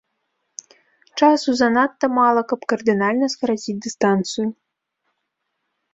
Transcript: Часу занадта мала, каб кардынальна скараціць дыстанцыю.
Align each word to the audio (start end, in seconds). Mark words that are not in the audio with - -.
Часу 1.21 1.49
занадта 1.61 2.05
мала, 2.19 2.41
каб 2.53 2.59
кардынальна 2.73 3.25
скараціць 3.35 3.79
дыстанцыю. 3.87 4.47